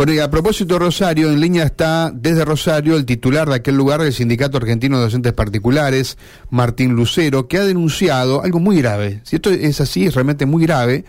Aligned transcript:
Bueno, 0.00 0.14
y 0.14 0.18
a 0.18 0.30
propósito 0.30 0.78
Rosario, 0.78 1.30
en 1.30 1.40
línea 1.40 1.64
está 1.64 2.10
desde 2.10 2.46
Rosario 2.46 2.96
el 2.96 3.04
titular 3.04 3.46
de 3.46 3.56
aquel 3.56 3.76
lugar 3.76 4.00
del 4.00 4.14
Sindicato 4.14 4.56
Argentino 4.56 4.96
de 4.96 5.02
Docentes 5.02 5.34
Particulares, 5.34 6.16
Martín 6.48 6.92
Lucero, 6.92 7.48
que 7.48 7.58
ha 7.58 7.64
denunciado 7.64 8.42
algo 8.42 8.60
muy 8.60 8.78
grave. 8.78 9.20
Si 9.24 9.36
esto 9.36 9.50
es 9.50 9.78
así, 9.78 10.06
es 10.06 10.14
realmente 10.14 10.46
muy 10.46 10.62
grave, 10.62 11.04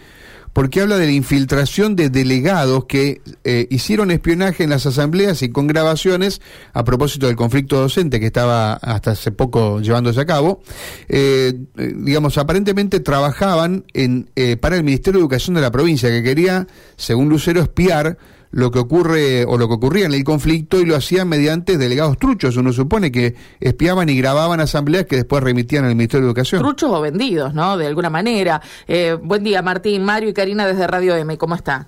porque 0.51 0.81
habla 0.81 0.97
de 0.97 1.05
la 1.05 1.13
infiltración 1.13 1.95
de 1.95 2.09
delegados 2.09 2.83
que 2.83 3.21
eh, 3.45 3.65
hicieron 3.69 4.11
espionaje 4.11 4.65
en 4.65 4.71
las 4.71 4.85
asambleas 4.85 5.41
y 5.41 5.47
con 5.47 5.67
grabaciones 5.67 6.41
a 6.73 6.83
propósito 6.83 7.27
del 7.27 7.37
conflicto 7.37 7.79
docente 7.79 8.19
que 8.19 8.25
estaba 8.25 8.73
hasta 8.73 9.11
hace 9.11 9.31
poco 9.31 9.79
llevándose 9.79 10.19
a 10.19 10.25
cabo. 10.25 10.63
Eh, 11.07 11.53
eh, 11.77 11.93
digamos, 11.95 12.37
aparentemente 12.37 12.99
trabajaban 12.99 13.85
en, 13.93 14.29
para 14.59 14.75
el 14.75 14.83
Ministerio 14.83 15.19
de 15.19 15.23
Educación 15.23 15.55
de 15.55 15.61
la 15.61 15.71
provincia, 15.71 16.09
que 16.09 16.23
quería, 16.23 16.67
según 16.97 17.29
Lucero, 17.29 17.61
espiar 17.61 18.17
lo 18.51 18.71
que 18.71 18.79
ocurre 18.79 19.45
o 19.45 19.57
lo 19.57 19.67
que 19.67 19.73
ocurría 19.75 20.05
en 20.05 20.13
el 20.13 20.23
conflicto 20.23 20.79
y 20.79 20.85
lo 20.85 20.95
hacían 20.95 21.27
mediante 21.27 21.77
delegados 21.77 22.17
truchos. 22.17 22.57
Uno 22.57 22.73
supone 22.73 23.11
que 23.11 23.35
espiaban 23.59 24.09
y 24.09 24.17
grababan 24.17 24.59
asambleas 24.59 25.05
que 25.05 25.15
después 25.15 25.43
remitían 25.43 25.85
al 25.85 25.95
Ministerio 25.95 26.25
de 26.25 26.31
Educación. 26.31 26.61
Truchos 26.61 26.91
o 26.91 27.01
vendidos, 27.01 27.53
¿no? 27.53 27.77
De 27.77 27.87
alguna 27.87 28.09
manera. 28.09 28.61
Eh, 28.87 29.17
buen 29.21 29.43
día, 29.43 29.61
Martín, 29.61 30.03
Mario 30.03 30.29
y 30.29 30.33
Karina 30.33 30.67
desde 30.67 30.87
Radio 30.87 31.15
M. 31.15 31.37
¿Cómo 31.37 31.55
está? 31.55 31.87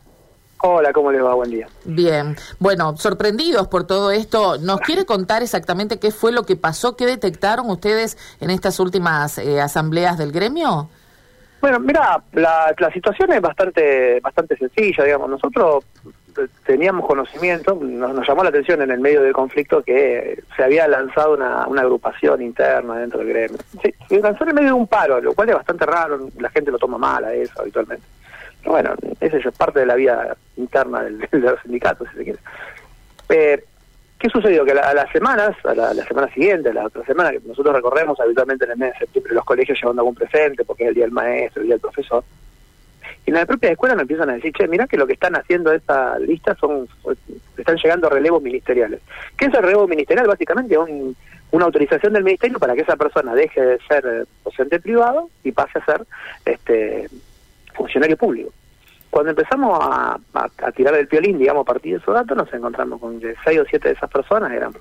Hola, 0.66 0.94
¿cómo 0.94 1.12
les 1.12 1.22
va? 1.22 1.34
Buen 1.34 1.52
día. 1.52 1.68
Bien. 1.84 2.38
Bueno, 2.58 2.96
sorprendidos 2.96 3.68
por 3.68 3.86
todo 3.86 4.12
esto, 4.12 4.58
¿nos 4.60 4.80
quiere 4.80 5.06
contar 5.06 5.44
exactamente 5.44 6.00
qué 6.00 6.10
fue 6.10 6.32
lo 6.32 6.44
que 6.44 6.56
pasó? 6.56 6.96
¿Qué 6.96 7.06
detectaron 7.06 7.70
ustedes 7.70 8.18
en 8.40 8.50
estas 8.50 8.80
últimas 8.80 9.38
eh, 9.40 9.60
asambleas 9.60 10.18
del 10.18 10.32
gremio? 10.32 10.88
Bueno, 11.60 11.82
mira, 11.82 12.24
la, 12.32 12.74
la 12.78 12.92
situación 12.94 13.34
es 13.34 13.42
bastante 13.42 14.22
bastante 14.22 14.56
sencilla, 14.56 15.04
digamos. 15.04 15.30
Nosotros 15.30 15.84
teníamos 16.66 17.06
conocimiento, 17.06 17.76
nos, 17.82 18.28
llamó 18.28 18.44
la 18.44 18.50
atención 18.50 18.82
en 18.82 18.92
el 18.92 19.00
medio 19.00 19.22
del 19.22 19.34
conflicto 19.34 19.84
que 19.84 20.44
se 20.56 20.64
había 20.64 20.88
lanzado 20.88 21.34
una, 21.34 21.64
agrupación 21.64 22.42
interna 22.42 22.98
dentro 22.98 23.20
del 23.20 23.30
gremio. 23.30 23.58
Se, 23.82 24.20
lanzó 24.20 24.48
en 24.48 24.56
medio 24.56 24.70
de 24.70 24.74
un 24.74 24.88
paro, 24.88 25.20
lo 25.22 25.34
cual 25.34 25.50
es 25.50 25.56
bastante 25.56 25.86
raro, 25.86 26.30
la 26.38 26.50
gente 26.50 26.72
lo 26.72 26.78
toma 26.78 26.98
mal 26.98 27.26
a 27.26 27.34
eso 27.34 27.62
habitualmente. 27.62 28.06
Pero 28.60 28.72
bueno, 28.72 28.94
ese 29.20 29.38
es 29.38 29.58
parte 29.58 29.82
de 29.82 29.86
la 29.86 29.96
vida 29.96 30.36
interna 30.58 31.04
del, 31.04 31.20
de 31.32 31.40
los 31.40 31.62
sindicatos, 31.62 32.08
si 32.12 32.18
se 32.18 32.24
quiere. 32.24 32.40
Pero, 33.28 33.64
¿Qué 34.24 34.30
sucedió? 34.30 34.64
Que 34.64 34.72
a, 34.72 34.94
las 34.94 35.12
semanas, 35.12 35.54
a 35.66 35.76
la, 35.76 35.94
semana 36.06 36.34
siguiente, 36.34 36.74
la 36.74 36.86
otra 36.86 37.04
semana, 37.04 37.32
que 37.32 37.42
nosotros 37.46 37.76
recorremos 37.76 38.18
habitualmente 38.22 38.64
en 38.64 38.72
el 38.72 38.78
mes 38.78 38.94
de 38.94 39.00
septiembre 39.00 39.34
los 39.34 39.44
colegios 39.44 39.78
llevando 39.78 40.02
algún 40.02 40.16
presente, 40.16 40.64
porque 40.64 40.84
es 40.84 40.90
el 40.90 40.96
día 40.96 41.04
del 41.04 41.12
maestro, 41.12 41.62
el 41.62 41.68
día 41.68 41.74
del 41.76 41.82
profesor, 41.82 42.24
en 43.26 43.34
la 43.36 43.46
propia 43.46 43.72
escuela 43.72 43.96
nos 43.96 44.04
empiezan 44.04 44.30
a 44.30 44.34
decir, 44.34 44.52
che, 44.54 44.68
mira 44.68 44.88
que 44.88 44.98
lo 44.98 45.08
que 45.08 45.14
están 45.14 45.36
haciendo 45.36 45.72
esta 45.72 46.20
lista 46.20 46.56
son, 46.56 46.88
están 47.58 47.78
llegando 47.78 48.10
relevos 48.10 48.42
ministeriales. 48.42 49.02
¿Qué 49.38 49.46
es 49.46 49.54
el 49.54 49.64
relevo 49.64 49.88
ministerial? 49.88 50.28
Básicamente 50.28 50.78
un, 50.78 51.16
una 51.52 51.66
autorización 51.66 52.14
del 52.14 52.24
ministerio 52.24 52.60
para 52.60 52.74
que 52.74 52.82
esa 52.82 52.98
persona 52.98 53.34
deje 53.34 53.62
de 53.62 53.80
ser 53.88 54.06
eh, 54.06 54.24
docente 54.44 54.80
privado 54.80 55.30
y 55.44 55.52
pase 55.52 55.80
a 55.80 55.86
ser 55.86 56.06
este 56.46 57.08
funcionario 57.74 58.18
público. 58.18 58.52
Cuando 59.10 59.30
empezamos 59.30 59.78
a, 59.80 60.18
tirar 60.76 60.96
el 60.96 61.08
piolín, 61.08 61.38
digamos, 61.38 61.62
a 61.62 61.72
partir 61.72 61.94
de 61.94 62.00
esos 62.00 62.16
datos, 62.16 62.36
nos 62.36 62.52
encontramos 62.52 63.00
con 63.00 63.20
que 63.20 63.36
seis 63.46 63.60
o 63.60 63.66
siete 63.66 63.90
de 63.90 63.94
esas 63.94 64.10
personas 64.10 64.52
eran 64.52 64.74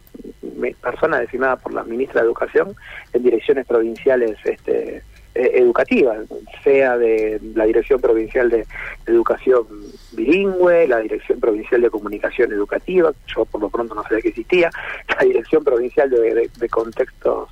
personas 0.80 1.20
designadas 1.20 1.60
por 1.60 1.74
la 1.74 1.84
ministra 1.84 2.22
de 2.22 2.28
Educación 2.28 2.74
en 3.12 3.22
direcciones 3.22 3.66
provinciales 3.66 4.38
este, 4.44 5.02
eh, 5.34 5.50
educativa, 5.54 6.14
sea 6.62 6.98
de 6.98 7.40
la 7.54 7.64
Dirección 7.64 8.00
Provincial 8.00 8.50
de 8.50 8.66
Educación 9.06 9.66
Bilingüe, 10.12 10.86
la 10.86 10.98
Dirección 10.98 11.40
Provincial 11.40 11.80
de 11.80 11.90
Comunicación 11.90 12.52
Educativa, 12.52 13.12
yo 13.26 13.44
por 13.46 13.60
lo 13.60 13.70
pronto 13.70 13.94
no 13.94 14.02
sabía 14.02 14.20
que 14.20 14.28
existía, 14.28 14.70
la 15.08 15.24
Dirección 15.24 15.64
Provincial 15.64 16.10
de, 16.10 16.68
Contextos 16.68 17.48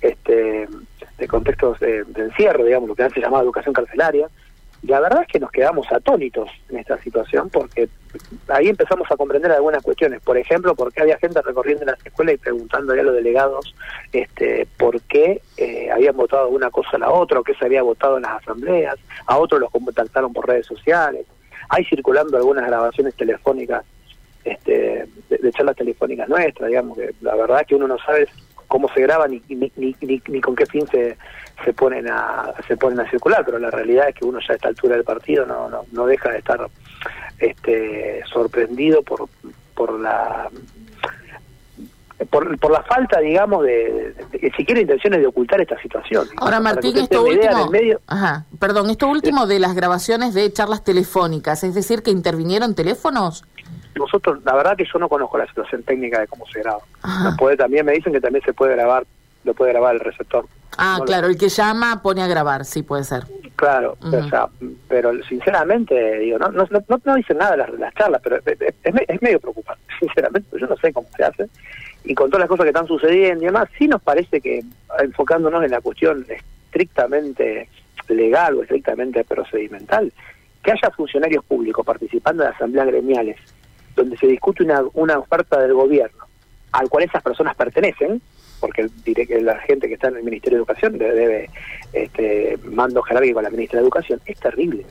este 0.00 0.68
de 1.18 1.28
contextos 1.28 1.78
de, 1.78 2.04
de, 2.04 2.22
encierro, 2.22 2.64
digamos, 2.64 2.88
lo 2.88 2.94
que 2.96 3.02
antes 3.02 3.14
se 3.14 3.20
llamaba 3.20 3.44
educación 3.44 3.72
carcelaria, 3.72 4.28
la 4.82 5.00
verdad 5.00 5.22
es 5.22 5.28
que 5.28 5.38
nos 5.38 5.52
quedamos 5.52 5.90
atónitos 5.92 6.50
en 6.68 6.78
esta 6.78 7.00
situación 7.00 7.48
porque 7.48 7.88
ahí 8.48 8.68
empezamos 8.68 9.10
a 9.10 9.16
comprender 9.16 9.50
algunas 9.52 9.82
cuestiones. 9.82 10.20
Por 10.20 10.36
ejemplo, 10.36 10.74
por 10.74 10.92
qué 10.92 11.02
había 11.02 11.18
gente 11.18 11.40
recorriendo 11.42 11.84
las 11.84 12.04
escuelas 12.04 12.34
y 12.34 12.38
preguntándole 12.38 13.00
a 13.00 13.04
los 13.04 13.14
delegados 13.14 13.74
este, 14.12 14.66
por 14.78 15.00
qué 15.02 15.40
eh, 15.56 15.90
habían 15.90 16.16
votado 16.16 16.48
una 16.48 16.70
cosa 16.70 16.90
a 16.94 16.98
la 16.98 17.10
otra 17.10 17.40
o 17.40 17.42
qué 17.44 17.54
se 17.54 17.64
había 17.64 17.82
votado 17.82 18.16
en 18.16 18.22
las 18.22 18.42
asambleas. 18.42 18.96
A 19.26 19.38
otros 19.38 19.60
los 19.60 19.70
contactaron 19.70 20.32
por 20.32 20.46
redes 20.46 20.66
sociales. 20.66 21.26
Hay 21.68 21.84
circulando 21.84 22.36
algunas 22.36 22.66
grabaciones 22.66 23.14
telefónicas, 23.14 23.84
este, 24.44 25.06
de, 25.28 25.52
charlas 25.52 25.76
telefónicas 25.76 26.28
nuestras, 26.28 26.68
digamos, 26.68 26.98
que 26.98 27.14
la 27.20 27.34
verdad 27.36 27.64
que 27.66 27.76
uno 27.76 27.86
no 27.86 27.98
sabe 27.98 28.28
cómo 28.66 28.88
se 28.92 29.02
graba 29.02 29.28
ni, 29.28 29.42
ni, 29.48 29.70
ni, 29.76 29.94
ni 30.00 30.40
con 30.40 30.56
qué 30.56 30.66
fin 30.66 30.86
se, 30.88 31.16
se 31.64 31.72
ponen 31.72 32.08
a 32.08 32.52
se 32.66 32.76
ponen 32.76 33.00
a 33.00 33.10
circular 33.10 33.44
pero 33.44 33.58
la 33.58 33.70
realidad 33.70 34.08
es 34.08 34.14
que 34.14 34.24
uno 34.24 34.38
ya 34.40 34.54
a 34.54 34.56
esta 34.56 34.68
altura 34.68 34.96
del 34.96 35.04
partido 35.04 35.44
no 35.44 35.68
no, 35.68 35.84
no 35.92 36.06
deja 36.06 36.30
de 36.30 36.38
estar 36.38 36.66
este 37.42 38.22
sorprendido 38.32 39.02
por 39.02 39.28
por 39.74 39.98
la 39.98 40.48
por, 42.30 42.58
por 42.58 42.70
la 42.70 42.82
falta, 42.84 43.18
digamos, 43.20 43.64
de, 43.64 44.14
de, 44.30 44.52
siquiera 44.56 44.80
intenciones 44.80 45.20
de 45.20 45.26
ocultar 45.26 45.60
esta 45.60 45.80
situación. 45.80 46.28
Ahora, 46.36 46.60
Martín, 46.60 46.96
esto 46.96 47.24
último, 47.24 47.70
ajá, 48.06 48.46
perdón, 48.60 48.90
esto 48.90 49.08
último 49.08 49.46
de 49.46 49.58
las 49.58 49.74
grabaciones 49.74 50.32
de 50.32 50.52
charlas 50.52 50.84
telefónicas, 50.84 51.64
es 51.64 51.74
decir, 51.74 52.02
que 52.02 52.12
intervinieron 52.12 52.76
teléfonos. 52.76 53.44
Nosotros, 53.96 54.38
la 54.44 54.54
verdad 54.54 54.76
que 54.76 54.84
yo 54.90 54.98
no 55.00 55.08
conozco 55.08 55.36
la 55.36 55.46
situación 55.46 55.82
técnica 55.82 56.20
de 56.20 56.28
cómo 56.28 56.46
se 56.46 56.60
graba. 56.60 56.80
puede, 57.36 57.56
también 57.56 57.84
me 57.84 57.92
dicen 57.92 58.12
que 58.12 58.20
también 58.20 58.44
se 58.44 58.52
puede 58.52 58.74
grabar, 58.76 59.04
lo 59.44 59.54
puede 59.54 59.72
grabar 59.72 59.94
el 59.94 60.00
receptor. 60.00 60.46
Ah, 60.78 61.00
claro, 61.04 61.26
el 61.26 61.36
que 61.36 61.48
llama 61.48 62.02
pone 62.02 62.22
a 62.22 62.26
grabar, 62.26 62.64
sí 62.64 62.82
puede 62.82 63.04
ser. 63.04 63.24
Claro, 63.62 63.96
o 64.00 64.28
sea, 64.28 64.48
pero 64.88 65.12
sinceramente, 65.22 66.18
digo, 66.18 66.36
no, 66.36 66.48
no, 66.48 66.66
no, 66.88 67.00
no 67.04 67.14
dicen 67.14 67.38
nada 67.38 67.52
de 67.52 67.78
las, 67.78 67.94
charlas, 67.94 68.20
pero 68.20 68.38
es, 68.38 68.74
es, 68.82 69.22
medio 69.22 69.38
preocupante, 69.38 69.84
sinceramente, 70.00 70.58
yo 70.58 70.66
no 70.66 70.76
sé 70.78 70.92
cómo 70.92 71.06
se 71.16 71.22
hace. 71.22 71.48
Y 72.02 72.12
con 72.12 72.28
todas 72.28 72.40
las 72.40 72.48
cosas 72.48 72.64
que 72.64 72.70
están 72.70 72.88
sucediendo 72.88 73.44
y 73.44 73.46
demás, 73.46 73.68
sí 73.78 73.86
nos 73.86 74.02
parece 74.02 74.40
que, 74.40 74.64
enfocándonos 74.98 75.62
en 75.62 75.70
la 75.70 75.80
cuestión 75.80 76.26
estrictamente 76.28 77.68
legal 78.08 78.56
o 78.56 78.62
estrictamente 78.62 79.22
procedimental, 79.22 80.12
que 80.64 80.72
haya 80.72 80.90
funcionarios 80.90 81.44
públicos 81.44 81.86
participando 81.86 82.42
de 82.42 82.48
asambleas 82.48 82.88
gremiales, 82.88 83.36
donde 83.94 84.16
se 84.16 84.26
discute 84.26 84.64
una, 84.64 84.82
una 84.94 85.20
oferta 85.20 85.60
del 85.60 85.74
gobierno, 85.74 86.24
al 86.72 86.88
cual 86.88 87.04
esas 87.04 87.22
personas 87.22 87.54
pertenecen, 87.54 88.20
porque 88.62 88.88
diré 89.04 89.26
que 89.26 89.40
la 89.40 89.58
gente 89.58 89.88
que 89.88 89.94
está 89.94 90.06
en 90.06 90.18
el 90.18 90.22
Ministerio 90.22 90.58
de 90.58 90.60
Educación 90.60 90.96
debe, 90.96 91.50
este, 91.92 92.56
mando 92.64 93.02
jerárquico 93.02 93.40
a 93.40 93.42
la 93.42 93.50
Ministra 93.50 93.80
de 93.80 93.82
Educación, 93.82 94.20
es 94.24 94.38
terrible. 94.38 94.86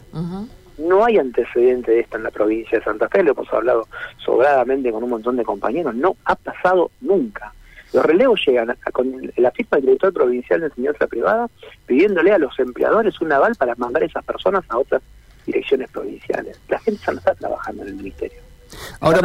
No 0.78 1.06
hay 1.06 1.18
antecedente 1.18 1.92
de 1.92 2.02
esto 2.02 2.18
en 2.18 2.24
la 2.24 2.32
provincia 2.32 2.78
de 2.78 2.84
Santa 2.84 3.08
Fe, 3.08 3.24
lo 3.24 3.32
hemos 3.32 3.52
hablado 3.54 3.88
sobradamente 4.18 4.92
con 4.92 5.04
un 5.04 5.10
montón 5.10 5.38
de 5.38 5.46
compañeros, 5.46 5.96
no 5.96 6.18
ha 6.26 6.36
pasado 6.36 6.92
nunca. 7.00 7.54
Los 7.94 8.06
relevos 8.06 8.42
llegan 8.46 8.76
con 8.92 9.32
la 9.38 9.52
firma 9.52 9.78
del 9.78 9.86
director 9.86 10.14
provincial 10.14 10.60
de 10.60 10.68
enseñanza 10.68 11.08
privada 11.08 11.50
pidiéndole 11.86 12.34
a 12.34 12.38
los 12.38 12.60
empleadores 12.60 13.20
un 13.22 13.32
aval 13.32 13.56
para 13.56 13.76
mandar 13.76 14.04
a 14.04 14.06
esas 14.06 14.26
personas 14.26 14.66
a 14.68 14.80
otras 14.80 15.02
direcciones 15.46 15.90
provinciales. 15.92 16.60
La 16.68 16.80
gente 16.80 17.02
ya 17.06 17.14
no 17.14 17.20
está 17.20 17.36
trabajando 17.36 17.84
en 17.84 17.90
el 17.90 17.96
ministerio. 17.96 18.51
Ahora, 19.00 19.22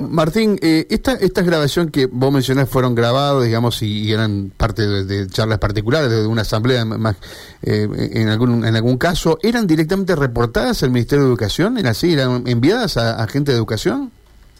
Martín, 0.00 0.58
eh, 0.62 0.86
esta, 0.88 1.14
esta 1.14 1.42
grabación 1.42 1.90
que 1.90 2.06
vos 2.06 2.32
mencionás 2.32 2.68
fueron 2.68 2.94
grabados, 2.94 3.44
digamos, 3.44 3.82
y, 3.82 4.12
eran 4.12 4.50
parte 4.56 4.86
de, 4.86 5.26
charlas 5.26 5.58
particulares, 5.58 6.10
de 6.10 6.26
una 6.26 6.42
asamblea 6.42 6.84
más, 6.84 7.16
eh, 7.62 7.88
en, 8.12 8.28
algún, 8.28 8.64
en 8.64 8.76
algún 8.76 8.98
caso, 8.98 9.38
¿eran 9.42 9.66
directamente 9.66 10.14
reportadas 10.16 10.82
al 10.82 10.90
Ministerio 10.90 11.24
de 11.24 11.30
Educación? 11.30 11.78
¿Eran 11.78 11.90
así? 11.90 12.12
¿Eran 12.12 12.44
enviadas 12.46 12.96
a, 12.96 13.26
gente 13.26 13.52
de 13.52 13.58
educación? 13.58 14.10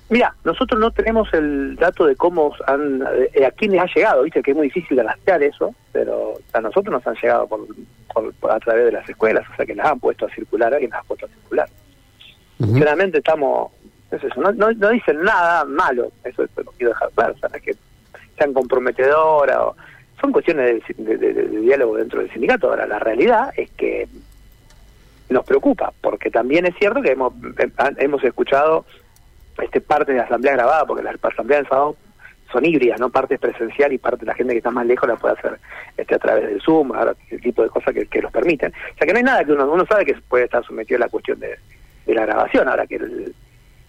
Mira, 0.08 0.34
nosotros 0.44 0.78
no 0.80 0.90
tenemos 0.90 1.32
el 1.32 1.76
dato 1.76 2.06
de 2.06 2.16
cómo 2.16 2.52
han, 2.66 3.02
eh, 3.32 3.46
a 3.46 3.50
quiénes 3.52 3.80
ha 3.80 3.86
llegado, 3.94 4.22
viste 4.22 4.42
que 4.42 4.50
es 4.50 4.56
muy 4.56 4.66
difícil 4.66 5.02
rastrear 5.02 5.42
eso, 5.42 5.74
pero 5.92 6.34
a 6.52 6.60
nosotros 6.60 6.92
nos 6.92 7.06
han 7.06 7.14
llegado 7.22 7.46
por, 7.46 7.62
a 8.50 8.60
través 8.60 8.86
de 8.86 8.92
las 8.92 9.08
escuelas, 9.08 9.44
o 9.52 9.56
sea 9.56 9.64
que 9.64 9.74
las 9.74 9.86
han 9.86 10.00
puesto 10.00 10.26
a 10.26 10.30
circular, 10.30 10.72
alguien 10.72 10.90
las 10.90 11.00
ha 11.00 11.04
puesto 11.04 11.26
a 11.26 11.28
circular. 11.28 11.68
Sinceramente 12.58 13.18
estamos 13.18 13.72
eso, 14.22 14.40
no, 14.40 14.52
no, 14.52 14.90
dicen 14.90 15.22
nada 15.22 15.64
malo, 15.64 16.12
eso, 16.24 16.44
lo 16.56 16.72
quiero 16.72 16.92
dejar 16.92 17.10
claro, 17.14 17.34
que 17.62 17.76
sean 18.36 18.52
comprometedoras, 18.52 19.58
o, 19.58 19.76
son 20.20 20.32
cuestiones 20.32 20.82
de, 20.96 21.48
diálogo 21.60 21.96
dentro 21.96 22.20
del 22.20 22.30
sindicato. 22.32 22.70
Ahora, 22.70 22.86
la 22.86 22.98
realidad 22.98 23.52
es 23.56 23.70
que 23.72 24.08
nos 25.28 25.44
preocupa, 25.44 25.92
porque 26.00 26.30
también 26.30 26.66
es 26.66 26.74
cierto 26.76 27.02
que 27.02 27.12
hemos, 27.12 27.34
hemos 27.98 28.24
escuchado 28.24 28.84
este 29.62 29.80
parte 29.80 30.12
de 30.12 30.18
la 30.18 30.24
asamblea 30.24 30.54
grabada, 30.54 30.86
porque 30.86 31.02
las 31.02 31.16
asambleas 31.22 31.62
del 31.62 31.68
sábado 31.68 31.96
son 32.52 32.64
híbridas, 32.64 33.00
¿no? 33.00 33.10
Parte 33.10 33.34
es 33.34 33.40
presencial 33.40 33.92
y 33.92 33.98
parte 33.98 34.20
de 34.20 34.26
la 34.26 34.34
gente 34.34 34.52
que 34.52 34.58
está 34.58 34.70
más 34.70 34.86
lejos 34.86 35.08
la 35.08 35.16
puede 35.16 35.34
hacer 35.34 35.58
este 35.96 36.14
a 36.14 36.18
través 36.18 36.48
del 36.48 36.62
Zoom, 36.62 36.92
ahora, 36.92 37.14
el 37.30 37.40
tipo 37.40 37.62
de 37.62 37.68
cosas 37.68 37.92
que, 37.94 38.06
que 38.06 38.22
los 38.22 38.30
permiten. 38.32 38.72
O 38.72 38.96
sea 38.96 39.06
que 39.06 39.12
no 39.12 39.18
hay 39.18 39.24
nada 39.24 39.44
que 39.44 39.52
uno, 39.52 39.70
uno 39.70 39.84
sabe 39.86 40.04
que 40.04 40.14
puede 40.28 40.44
estar 40.44 40.64
sometido 40.64 40.96
a 40.96 41.00
la 41.00 41.08
cuestión 41.08 41.40
de, 41.40 41.58
de 42.06 42.14
la 42.14 42.26
grabación, 42.26 42.68
ahora 42.68 42.86
que 42.86 42.96
el, 42.96 43.34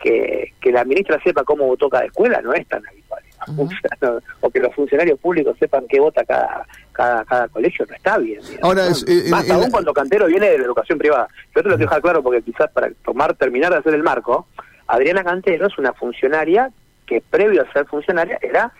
que, 0.05 0.53
que 0.61 0.71
la 0.71 0.85
ministra 0.85 1.19
sepa 1.23 1.43
cómo 1.43 1.65
votó 1.65 1.89
cada 1.89 2.05
escuela 2.05 2.39
no 2.41 2.53
es 2.53 2.67
tan 2.67 2.85
habitual. 2.87 3.23
o 4.41 4.49
que 4.49 4.59
los 4.59 4.73
funcionarios 4.73 5.19
públicos 5.19 5.57
sepan 5.59 5.85
qué 5.87 5.99
vota 5.99 6.23
cada, 6.23 6.65
cada, 6.91 7.25
cada 7.25 7.47
colegio 7.47 7.85
no 7.89 7.95
está 7.95 8.17
bien. 8.19 8.39
Ahora, 8.61 8.85
es, 8.87 9.03
eh, 9.07 9.29
Más 9.29 9.49
aún 9.49 9.71
cuando 9.71 9.93
Cantero 9.93 10.27
viene 10.27 10.49
de 10.49 10.59
la 10.59 10.65
educación 10.65 10.99
privada. 10.99 11.27
Yo 11.55 11.63
te 11.63 11.69
lo 11.69 11.75
quiero 11.75 11.89
dejar 11.89 12.01
claro 12.01 12.23
porque 12.23 12.43
quizás 12.43 12.69
para 12.71 12.91
tomar 13.03 13.33
terminar 13.35 13.71
de 13.71 13.79
hacer 13.79 13.95
el 13.95 14.03
marco, 14.03 14.47
Adriana 14.87 15.23
Cantero 15.23 15.67
es 15.67 15.77
una 15.79 15.93
funcionaria 15.93 16.71
que 17.07 17.21
previo 17.21 17.63
a 17.63 17.73
ser 17.73 17.87
funcionaria 17.87 18.37
era 18.41 18.71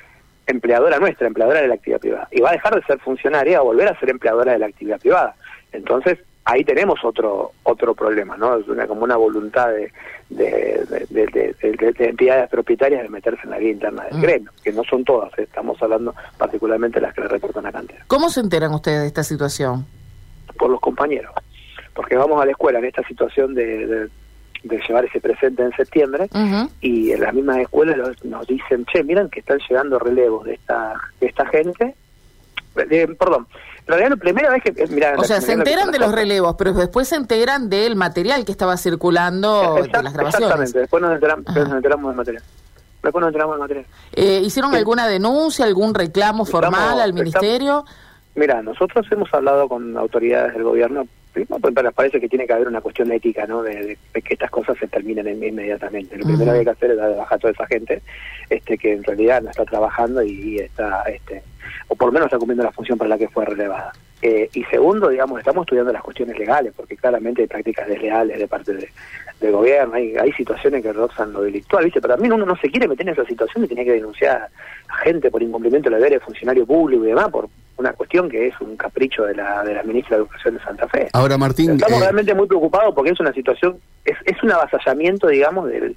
empleadora 0.46 1.00
nuestra, 1.00 1.26
empleadora 1.26 1.62
de 1.62 1.68
la 1.68 1.74
actividad 1.76 2.00
privada. 2.00 2.28
Y 2.32 2.42
va 2.42 2.50
a 2.50 2.54
dejar 2.54 2.76
de 2.76 2.84
ser 2.86 3.00
funcionaria 3.00 3.58
a 3.58 3.62
volver 3.62 3.88
a 3.88 4.00
ser 4.00 4.12
empleadora 4.12 4.54
de 4.54 4.60
la 4.60 4.68
actividad 4.68 5.00
privada. 5.00 5.36
Entonces, 5.72 6.20
ahí 6.46 6.64
tenemos 6.64 7.04
otro 7.04 7.52
otro 7.64 7.94
problema, 7.96 8.38
¿no? 8.38 8.58
Es 8.58 8.68
una, 8.68 8.88
como 8.88 9.04
una 9.04 9.18
voluntad 9.18 9.70
de, 9.70 9.92
de, 10.30 11.96
entidades 12.00 12.50
propietarias 12.50 13.04
de 13.04 13.10
meterse 13.10 13.42
en 13.44 13.50
la 13.50 13.58
vida 13.58 13.72
interna 13.72 14.04
del 14.06 14.18
mm. 14.18 14.22
gremio, 14.22 14.52
que 14.64 14.72
no 14.72 14.84
son 14.84 15.04
todas, 15.04 15.32
¿eh? 15.38 15.44
estamos 15.44 15.82
hablando 15.82 16.14
particularmente 16.38 17.00
de 17.00 17.08
las 17.08 17.16
que 17.16 17.22
le 17.22 17.28
reportan 17.28 17.66
a 17.66 17.72
cantera. 17.72 18.06
¿Cómo 18.08 18.30
se 18.30 18.40
enteran 18.40 18.74
ustedes 18.74 19.02
de 19.02 19.08
esta 19.08 19.24
situación? 19.24 19.86
Por 20.58 20.70
los 20.70 20.80
compañeros, 20.80 21.34
porque 21.94 22.16
vamos 22.16 22.42
a 22.42 22.46
la 22.46 22.52
escuela 22.52 22.80
en 22.80 22.86
esta 22.86 23.04
situación 23.08 23.56
de, 23.56 24.10
llevar 24.64 25.06
ese 25.06 25.22
presente 25.22 25.62
en 25.64 25.72
septiembre 25.74 26.28
y 26.82 27.12
en 27.12 27.22
las 27.22 27.34
mismas 27.34 27.58
escuelas 27.58 28.24
nos 28.24 28.48
dicen, 28.48 28.86
che, 28.86 29.04
miren 29.04 29.30
que 29.30 29.40
están 29.42 29.60
llegando 29.70 30.00
relevos 30.00 30.46
de 30.46 30.56
esta, 30.56 30.94
de 31.20 31.28
esta 31.28 31.46
gente, 31.48 31.96
perdón, 32.76 33.48
en 33.82 33.88
realidad, 33.88 34.10
la 34.10 34.16
primera 34.18 34.50
vez 34.50 34.64
que. 34.64 34.70
Eh, 34.70 35.14
o 35.18 35.24
sea, 35.24 35.42
se 35.42 35.54
enteran 35.54 35.92
de 35.92 36.00
los 36.00 36.12
relevos, 36.12 36.56
pero 36.58 36.74
después 36.74 37.08
se 37.08 37.16
enteran 37.16 37.70
del 37.70 37.96
material 37.96 38.46
que 38.46 38.52
estaba 38.52 38.78
circulando 38.78 39.76
de 39.76 39.88
las 39.88 40.14
grabaciones. 40.14 40.36
Exactamente, 40.36 40.80
después 40.80 41.02
nos 41.02 41.14
enteramos, 41.14 41.46
del 41.54 42.16
material. 42.16 42.44
Después 43.04 43.22
nos 43.22 43.28
enteramos 43.30 43.54
del 43.56 43.60
material. 43.60 43.86
Eh, 44.14 44.42
¿Hicieron 44.44 44.74
alguna 44.74 45.08
denuncia, 45.08 45.66
algún 45.66 45.94
reclamo 45.94 46.46
formal 46.46 47.00
al 47.00 47.14
ministerio? 47.14 47.86
mira, 48.34 48.62
nosotros 48.62 49.06
hemos 49.12 49.34
hablado 49.34 49.70
con 49.70 49.96
autoridades 49.98 50.54
del 50.54 50.64
gobierno 50.64 51.08
primero 51.44 51.84
nos 51.84 51.94
parece 51.94 52.20
que 52.20 52.30
tiene 52.30 52.48
que 52.48 52.54
haber 52.54 52.68
una 52.68 52.82
cuestión 52.82 53.12
ética, 53.12 53.46
¿no? 53.46 53.62
De, 53.62 53.98
que 54.14 54.34
estas 54.34 54.50
cosas 54.50 54.78
se 54.78 54.88
terminen 54.88 55.28
inmediatamente. 55.28 56.18
Lo 56.18 56.26
primero 56.26 56.52
que 56.54 56.60
hay 56.60 56.64
que 56.64 56.72
hacer 56.72 56.92
es 56.92 56.98
dar 56.98 57.10
de 57.10 57.18
baja 57.18 57.36
a 57.36 57.38
toda 57.38 57.52
esa 57.52 57.68
gente 57.68 58.02
este, 58.50 58.78
que 58.78 58.94
en 58.94 59.04
realidad 59.04 59.42
no 59.42 59.50
está 59.50 59.66
trabajando 59.66 60.24
y 60.24 60.60
está 60.60 61.04
este, 61.04 61.44
o 61.88 61.96
por 61.96 62.08
lo 62.08 62.14
menos 62.14 62.28
está 62.28 62.38
cumpliendo 62.38 62.64
la 62.64 62.72
función 62.72 62.98
para 62.98 63.10
la 63.10 63.18
que 63.18 63.28
fue 63.28 63.46
relevada. 63.46 63.92
Eh, 64.22 64.50
y 64.54 64.64
segundo, 64.66 65.10
digamos, 65.10 65.40
estamos 65.40 65.64
estudiando 65.66 65.92
las 65.92 66.02
cuestiones 66.02 66.38
legales, 66.40 66.74
porque 66.76 66.98
claramente 66.98 67.42
hay 67.42 67.48
prácticas 67.48 67.88
desleales 67.88 68.40
de 68.40 68.48
parte 68.48 68.74
de, 68.74 68.90
del 69.40 69.52
gobierno, 69.52 69.94
hay, 69.96 70.16
hay 70.16 70.32
situaciones 70.32 70.82
que 70.82 70.94
rozan 70.94 71.34
lo 71.34 71.42
delictual, 71.42 71.86
¿viste? 71.86 72.02
Pero 72.02 72.16
también 72.16 72.34
uno 72.34 72.46
no 72.46 72.56
se 72.56 72.72
quiere 72.72 72.88
meter 72.88 73.08
en 73.08 73.14
esa 73.14 73.26
situación 73.26 73.66
y 73.66 73.68
tiene 73.68 73.86
que 73.86 73.92
denunciar 73.92 74.50
a 74.88 74.96
gente 75.04 75.30
por 75.30 75.44
incumplimiento 75.44 75.90
de 75.90 75.98
deberes 75.98 76.20
de 76.20 76.26
funcionario 76.26 76.66
público 76.66 77.04
y 77.04 77.10
demás, 77.10 77.30
por 77.30 77.50
una 77.78 77.92
cuestión 77.94 78.30
que 78.30 78.48
es 78.48 78.60
un 78.62 78.78
capricho 78.78 79.26
de 79.26 79.36
la, 79.36 79.64
de 79.64 79.74
la 79.74 79.84
ministra 79.84 80.16
de 80.16 80.24
Educación 80.24 80.56
de 80.56 80.64
Santa 80.64 80.88
Fe. 80.88 81.10
Ahora, 81.14 81.38
Martín... 81.38 81.72
Estamos 81.72 82.00
eh, 82.00 82.04
realmente 82.04 82.34
muy 82.34 82.48
preocupados 82.48 82.96
porque 82.96 83.12
es 83.12 83.20
una 83.20 83.34
situación, 83.34 83.78
es, 84.06 84.18
es 84.26 84.42
un 84.42 84.52
avasallamiento, 84.52 85.28
digamos, 85.28 85.70
del, 85.70 85.96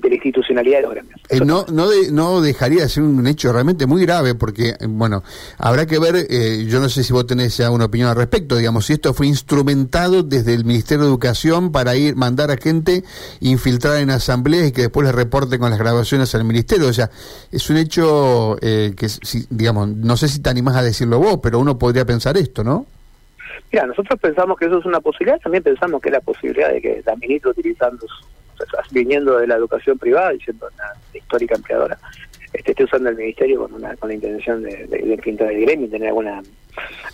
de 0.00 0.08
la 0.08 0.14
institucionalidad 0.14 0.78
de 0.78 0.82
los 0.82 0.92
gremios. 0.92 1.20
Eh, 1.28 1.40
no, 1.44 1.66
no, 1.70 1.88
no 2.12 2.40
dejaría 2.40 2.82
de 2.82 2.88
ser 2.88 3.02
un 3.02 3.26
hecho 3.26 3.52
realmente 3.52 3.86
muy 3.86 4.02
grave, 4.02 4.34
porque, 4.34 4.74
bueno, 4.88 5.22
habrá 5.58 5.86
que 5.86 5.98
ver, 5.98 6.26
eh, 6.30 6.64
yo 6.68 6.80
no 6.80 6.88
sé 6.88 7.02
si 7.02 7.12
vos 7.12 7.26
tenés 7.26 7.56
ya 7.56 7.70
una 7.70 7.86
opinión 7.86 8.08
al 8.08 8.16
respecto, 8.16 8.56
digamos, 8.56 8.86
si 8.86 8.94
esto 8.94 9.12
fue 9.14 9.26
instrumentado 9.26 10.22
desde 10.22 10.54
el 10.54 10.64
Ministerio 10.64 11.04
de 11.04 11.10
Educación 11.10 11.72
para 11.72 11.96
ir, 11.96 12.16
mandar 12.16 12.50
a 12.50 12.56
gente 12.56 13.02
infiltrada 13.40 14.00
en 14.00 14.10
asambleas 14.10 14.68
y 14.68 14.72
que 14.72 14.82
después 14.82 15.06
le 15.06 15.12
reporte 15.12 15.58
con 15.58 15.70
las 15.70 15.78
grabaciones 15.78 16.34
al 16.34 16.44
Ministerio. 16.44 16.88
O 16.88 16.92
sea, 16.92 17.10
es 17.50 17.68
un 17.70 17.76
hecho 17.76 18.56
eh, 18.60 18.94
que, 18.96 19.08
digamos, 19.50 19.88
no 19.88 20.16
sé 20.16 20.28
si 20.28 20.40
te 20.40 20.50
animás 20.50 20.76
a 20.76 20.82
decirlo 20.82 21.18
vos, 21.18 21.40
pero 21.42 21.58
uno 21.58 21.78
podría 21.78 22.04
pensar 22.04 22.36
esto, 22.36 22.62
¿no? 22.62 22.86
Mira, 23.72 23.86
nosotros 23.86 24.18
pensamos 24.20 24.56
que 24.58 24.66
eso 24.66 24.78
es 24.78 24.86
una 24.86 25.00
posibilidad, 25.00 25.38
también 25.40 25.62
pensamos 25.62 26.00
que 26.00 26.08
es 26.08 26.12
la 26.12 26.20
posibilidad 26.20 26.72
de 26.72 26.80
que 26.80 27.02
la 27.04 27.16
ministra 27.16 27.50
utilizando 27.50 28.06
viniendo 28.90 29.38
de 29.38 29.46
la 29.46 29.56
educación 29.56 29.98
privada 29.98 30.34
y 30.34 30.40
siendo 30.40 30.68
una 30.74 30.92
histórica 31.14 31.54
empleadora, 31.54 31.98
este, 32.52 32.72
esté 32.72 32.84
usando 32.84 33.10
el 33.10 33.16
ministerio 33.16 33.60
con 33.60 33.74
una 33.74 33.94
con 33.96 34.08
la 34.08 34.14
intención 34.14 34.62
de, 34.62 34.86
de, 34.86 34.98
de 34.98 35.18
pintar 35.18 35.52
el 35.52 35.60
gremio 35.62 35.86
y 35.86 35.90
tener 35.90 36.08
alguna 36.08 36.42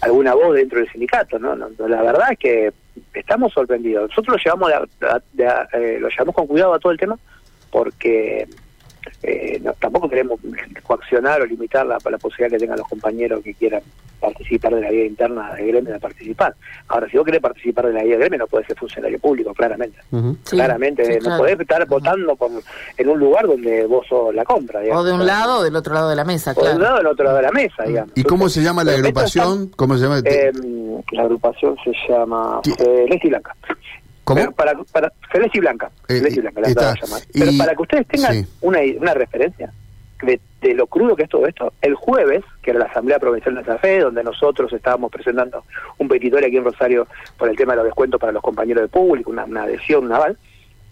alguna 0.01 0.35
voz 0.35 0.55
dentro 0.55 0.79
del 0.79 0.91
sindicato, 0.91 1.39
¿no? 1.39 1.55
la 1.57 2.03
verdad 2.03 2.33
es 2.33 2.39
que 2.39 2.73
estamos 3.15 3.53
sorprendidos. 3.53 4.11
Nosotros 4.11 4.37
lo 4.37 4.43
llevamos 4.45 4.71
eh, 4.71 5.99
lo 6.01 6.09
llevamos 6.09 6.35
con 6.35 6.47
cuidado 6.47 6.75
a 6.75 6.79
todo 6.79 6.93
el 6.93 6.99
tema 6.99 7.19
porque 7.71 8.47
eh, 9.23 9.63
tampoco 9.79 10.09
queremos 10.09 10.41
coaccionar 10.83 11.41
o 11.43 11.47
limitar 11.47 11.87
la, 11.87 11.99
la 12.11 12.19
posibilidad 12.19 12.51
que 12.51 12.59
tengan 12.59 12.79
los 12.79 12.89
compañeros 12.89 13.43
que 13.43 13.55
quieran 13.55 13.83
participar 14.21 14.75
de 14.75 14.81
la 14.81 14.91
vida 14.91 15.05
interna 15.05 15.55
del 15.55 15.67
gremio 15.69 15.93
de 15.93 16.01
participar. 16.01 16.55
Ahora, 16.89 17.09
si 17.09 17.17
vos 17.17 17.27
querés 17.27 17.41
participar 17.41 17.87
de 17.87 17.93
la 17.93 18.03
vida 18.03 18.13
del 18.13 18.21
gremio, 18.21 18.39
no 18.39 18.47
podés 18.47 18.67
ser 18.67 18.77
funcionario 18.77 19.19
público, 19.19 19.53
claramente. 19.55 19.99
claramente, 20.49 21.19
no 21.21 21.37
podés 21.37 21.61
estar 21.61 21.87
votando 21.87 22.35
por, 22.37 22.51
en 22.97 23.09
un 23.09 23.19
lugar 23.19 23.47
donde 23.47 23.87
vos 23.87 24.07
sos 24.07 24.35
la 24.35 24.45
compra. 24.45 24.81
o 24.81 25.05
de 25.05 25.13
un 25.13 25.27
lado 25.27 25.59
o 25.59 25.63
del 25.63 25.77
otro 25.77 25.95
lado 25.95 26.09
de 26.09 26.17
la 26.17 26.25
mesa, 26.25 26.55
claro. 26.55 26.69
O 26.69 26.71
de 26.71 26.77
un 26.77 26.83
lado 26.83 26.95
o 26.95 26.99
del 26.99 27.07
otro 27.07 27.25
lado 27.25 27.37
de 27.37 27.43
la 27.43 27.53
mesa, 27.53 27.85
digamos. 27.85 28.13
¿Y 28.15 28.23
cómo 28.23 28.49
se 28.49 28.63
llama 28.63 28.85
la 28.85 28.93
agrupación? 28.93 29.69
¿Cómo 29.77 29.97
se 29.97 30.05
llama? 30.05 30.21
Eh, 30.25 30.53
la 31.13 31.23
agrupación 31.23 31.77
se 31.85 31.93
llama 32.09 32.61
Celeste 32.65 33.27
y 33.27 33.31
Blanca. 33.31 33.55
¿Cómo? 34.25 34.53
para, 34.53 34.75
para 34.93 35.13
Celeste 35.31 35.59
y 35.59 35.61
Blanca. 35.61 35.91
Eh, 36.09 36.17
Celeste 36.19 36.41
y 36.41 36.43
Blanca, 36.43 36.61
la 36.61 36.69
está, 36.69 36.95
llamar. 36.95 37.23
Pero 37.33 37.51
para 37.59 37.75
que 37.75 37.83
ustedes 37.83 38.07
tengan 38.09 38.47
una, 38.63 38.79
una 38.99 39.15
referencia, 39.15 39.73
de, 40.25 40.75
lo 40.75 40.87
crudo 40.87 41.17
que 41.17 41.25
es 41.25 41.29
todo 41.29 41.47
esto, 41.47 41.73
el 41.83 41.95
jueves, 41.95 42.43
que 42.63 42.71
era 42.71 42.81
la 42.81 42.87
Asamblea 42.87 43.19
Provincial 43.19 43.55
de 43.55 43.65
Santa 43.65 43.81
Fe, 43.81 44.01
donde 44.01 44.25
nosotros 44.25 44.73
estábamos 44.73 45.11
presentando 45.11 45.65
un 45.99 46.09
petitorio 46.09 46.49
aquí 46.49 46.57
en 46.57 46.65
Rosario 46.65 47.07
por 47.37 47.49
el 47.49 47.57
tema 47.57 47.73
de 47.73 47.79
los 47.79 47.87
descuentos 47.87 48.21
para 48.21 48.33
los 48.33 48.43
compañeros 48.43 48.83
de 48.83 48.89
público, 48.89 49.31
una, 49.31 49.45
adhesión 49.63 50.09
naval, 50.09 50.39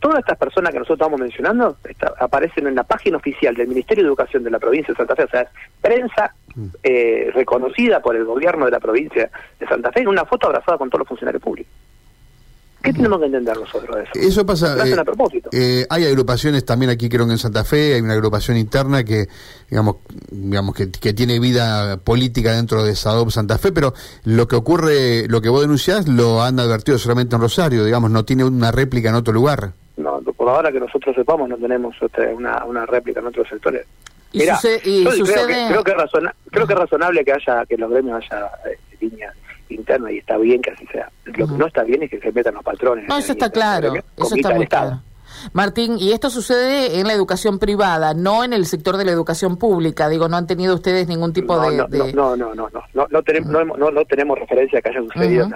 todas 0.00 0.19
estas 0.19 0.37
personas 0.37 0.73
que 0.73 0.79
nosotros 0.79 0.99
estamos 0.99 1.20
mencionando 1.20 1.76
aparecen 2.19 2.67
en 2.67 2.75
la 2.75 2.82
página 2.82 3.17
oficial 3.17 3.55
del 3.55 3.69
Ministerio 3.69 4.05
de 4.05 4.08
Educación 4.08 4.44
de 4.44 4.50
la 4.50 4.58
provincia 4.58 4.93
de 4.93 4.99
Santa 4.99 5.17
Fe, 5.17 5.25
o 5.25 5.29
sea, 5.29 5.49
prensa 5.81 6.34
mm. 6.55 6.67
eh, 6.82 7.31
reconocida 7.32 8.00
por 8.00 8.17
el 8.17 8.25
gobierno 8.25 8.67
de 8.67 8.73
la 8.73 8.81
provincia 8.81 9.31
de 9.58 9.67
Santa 9.67 9.90
Fe, 9.93 10.00
en 10.00 10.08
una 10.08 10.25
foto 10.25 10.49
abrazada 10.49 10.76
con 10.76 10.90
todos 10.90 11.00
los 11.00 11.08
funcionarios 11.08 11.43
públicos. 11.43 11.73
¿Qué 12.82 12.93
tenemos 12.93 13.20
que 13.20 13.26
entender 13.26 13.56
nosotros 13.56 13.96
de 13.96 14.02
eso? 14.02 14.12
Eso 14.14 14.46
pasa. 14.46 14.87
Eh, 14.87 14.94
a 14.99 15.05
propósito. 15.05 15.50
Eh, 15.52 15.87
hay 15.88 16.05
agrupaciones 16.05 16.64
también 16.64 16.90
aquí, 16.90 17.08
creo 17.08 17.26
que 17.26 17.32
en 17.32 17.38
Santa 17.38 17.64
Fe, 17.64 17.94
hay 17.94 18.00
una 18.00 18.14
agrupación 18.14 18.56
interna 18.56 19.05
que, 19.05 19.29
digamos, 19.70 19.96
digamos 20.31 20.74
que, 20.74 20.86
tiene 21.12 21.39
vida 21.39 21.98
política 21.98 22.53
dentro 22.53 22.82
de 22.84 22.96
SADOP 22.96 23.31
Santa 23.31 23.58
Fe, 23.58 23.70
pero 23.72 23.94
lo 24.24 24.48
que 24.48 24.56
ocurre, 24.56 25.29
lo 25.29 25.41
que 25.41 25.48
vos 25.48 25.60
denunciás, 25.60 26.08
lo 26.08 26.43
han 26.43 26.58
advertido 26.58 26.98
solamente 26.98 27.36
en 27.36 27.43
Rosario, 27.43 27.84
digamos, 27.84 28.10
no 28.10 28.24
tiene 28.24 28.44
una 28.44 28.72
réplica 28.72 29.10
en 29.10 29.15
otro 29.15 29.32
lugar. 29.32 29.72
No, 29.96 30.20
por 30.20 30.48
ahora 30.48 30.72
que 30.72 30.81
nosotros 30.81 31.15
sepamos, 31.15 31.48
no 31.48 31.56
tenemos 31.56 31.94
este, 32.01 32.34
una, 32.34 32.65
una 32.65 32.84
réplica 32.86 33.20
en 33.20 33.27
otros 33.27 33.48
sectores. 33.48 33.86
Mira, 34.32 34.58
y 34.84 35.05
sucede... 35.05 35.44
creo, 35.44 35.46
que, 35.46 35.94
creo, 36.51 36.67
que 36.67 36.72
es 36.72 36.79
razonable 36.79 37.24
que 37.24 37.32
haya 37.32 37.67
que 37.67 37.77
los 37.77 37.91
gremios 37.91 38.24
haya 38.24 38.46
eh, 38.65 38.79
líneas 39.01 39.34
interna 39.74 40.10
y 40.12 40.19
está 40.19 40.36
bien 40.38 40.62
que 40.62 40.70
así 40.70 40.86
sea. 40.86 41.10
Lo 41.24 41.32
que 41.32 41.55
no 41.55 41.67
está 41.67 41.84
bien 41.84 42.02
es 42.02 42.10
que 42.10 42.20
se 42.20 42.32
metan 42.32 42.55
los 42.55 42.62
patrones. 42.62 43.08
No, 43.08 43.19
eso 43.19 43.32
está 43.32 43.50
claro, 43.50 43.94
eso 44.17 44.34
está 44.34 44.55
muy 44.55 44.67
claro. 44.67 45.02
Martín, 45.52 45.96
y 45.98 46.12
esto 46.12 46.31
sucede 46.31 47.00
en 47.00 47.06
la 47.06 47.12
educación 47.12 47.58
privada, 47.58 48.14
no 48.14 48.44
en 48.44 48.52
el 48.52 48.67
sector 48.67 48.96
de 48.96 49.05
la 49.05 49.10
educación 49.12 49.56
pública. 49.56 50.08
Digo, 50.08 50.29
¿no 50.29 50.36
han 50.36 50.46
tenido 50.46 50.74
ustedes 50.74 51.08
ningún 51.08 51.32
tipo 51.32 51.58
de, 51.58 51.76
no, 51.76 52.36
no, 52.36 52.36
no, 52.36 52.55
no, 52.55 52.69
no, 52.94 53.06
no, 53.10 53.22
tenemos, 53.22 53.50
no, 53.79 53.91
no, 53.91 54.05
tenemos 54.05 54.38
referencia 54.38 54.81
que 54.81 54.88
haya 54.91 55.00
sucedido 55.00 55.48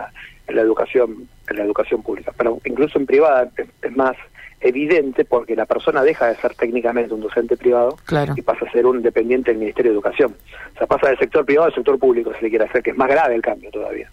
en, 0.49 0.57
la, 0.57 0.63
educación 0.63 1.29
en 1.49 1.57
la 1.57 1.65
educación 1.65 2.03
pública. 2.03 2.33
Pero 2.37 2.59
incluso 2.65 2.99
en 2.99 3.07
privada 3.07 3.49
es 3.83 3.97
más 3.97 4.17
evidente 4.61 5.25
porque 5.25 5.55
la 5.55 5.67
persona 5.67 6.03
deja 6.03 6.27
de 6.27 6.37
ser 6.37 6.55
técnicamente 6.55 7.13
un 7.15 7.21
docente 7.21 7.57
privado 7.57 7.97
y 8.35 8.43
pasa 8.43 8.65
a 8.67 8.73
ser 8.73 8.87
un 8.87 9.03
dependiente 9.03 9.51
del 9.51 9.61
Ministerio 9.61 9.93
de 9.93 9.97
Educación. 9.97 10.35
O 10.75 10.79
sea, 10.79 10.87
pasa 10.87 11.09
del 11.09 11.19
sector 11.19 11.45
privado 11.45 11.67
al 11.69 11.75
sector 11.75 11.99
público, 11.99 12.33
si 12.37 12.45
le 12.45 12.51
quiere 12.51 12.65
hacer, 12.65 12.83
que 12.83 12.91
es 12.91 12.97
más 12.97 13.09
grave 13.09 13.35
el 13.35 13.43
cambio 13.43 13.71
todavía. 13.71 14.11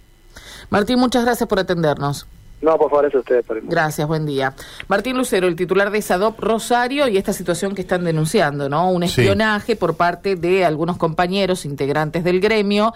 Martín, 0.69 1.00
muchas 1.00 1.23
gracias 1.23 1.47
por 1.47 1.59
atendernos. 1.59 2.27
No, 2.63 2.77
por 2.77 2.89
favor, 2.89 3.05
eso 3.05 3.19
ustedes. 3.19 3.45
Por 3.45 3.62
Gracias, 3.62 4.07
buen 4.07 4.25
día. 4.25 4.53
Martín 4.88 5.17
Lucero, 5.17 5.47
el 5.47 5.55
titular 5.57 5.91
de 5.91 6.01
SADOP 6.01 6.39
Rosario 6.39 7.09
y 7.09 7.17
esta 7.17 7.33
situación 7.33 7.75
que 7.75 7.81
están 7.81 8.05
denunciando, 8.05 8.69
¿no? 8.69 8.89
Un 8.89 9.03
espionaje 9.03 9.75
por 9.75 9.97
parte 9.97 10.38
de 10.38 10.63
algunos 10.63 10.97
compañeros 10.97 11.65
integrantes 11.65 12.23
del 12.23 12.39
gremio 12.39 12.91